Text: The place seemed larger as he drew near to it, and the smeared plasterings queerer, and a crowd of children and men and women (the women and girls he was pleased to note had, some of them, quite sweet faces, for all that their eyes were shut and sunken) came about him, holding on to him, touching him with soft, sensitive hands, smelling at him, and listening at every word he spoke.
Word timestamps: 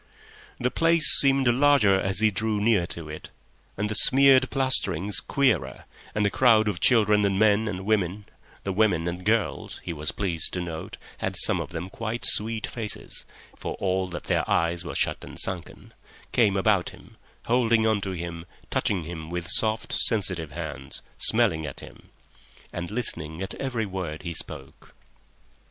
The 0.59 0.71
place 0.71 1.11
seemed 1.19 1.47
larger 1.47 1.93
as 1.93 2.21
he 2.21 2.31
drew 2.31 2.59
near 2.59 2.87
to 2.87 3.07
it, 3.07 3.29
and 3.77 3.87
the 3.87 3.93
smeared 3.93 4.49
plasterings 4.49 5.19
queerer, 5.19 5.85
and 6.15 6.25
a 6.25 6.31
crowd 6.31 6.67
of 6.67 6.79
children 6.79 7.23
and 7.23 7.37
men 7.37 7.67
and 7.67 7.85
women 7.85 8.25
(the 8.63 8.73
women 8.73 9.07
and 9.07 9.23
girls 9.23 9.79
he 9.83 9.93
was 9.93 10.11
pleased 10.11 10.53
to 10.53 10.59
note 10.59 10.97
had, 11.19 11.35
some 11.35 11.61
of 11.61 11.69
them, 11.69 11.87
quite 11.87 12.25
sweet 12.25 12.65
faces, 12.65 13.25
for 13.55 13.75
all 13.75 14.07
that 14.07 14.23
their 14.23 14.43
eyes 14.49 14.83
were 14.83 14.95
shut 14.95 15.23
and 15.23 15.39
sunken) 15.39 15.93
came 16.31 16.57
about 16.57 16.89
him, 16.89 17.15
holding 17.45 17.85
on 17.85 18.01
to 18.01 18.09
him, 18.13 18.47
touching 18.71 19.03
him 19.03 19.29
with 19.29 19.47
soft, 19.51 19.93
sensitive 19.93 20.51
hands, 20.51 21.03
smelling 21.19 21.63
at 21.67 21.79
him, 21.81 22.09
and 22.73 22.89
listening 22.89 23.39
at 23.43 23.53
every 23.53 23.85
word 23.85 24.23
he 24.23 24.33
spoke. 24.33 24.95